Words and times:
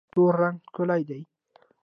تور 0.13 0.33
رنګ 0.41 0.57
ښکلی 0.67 1.01
دی. 1.09 1.21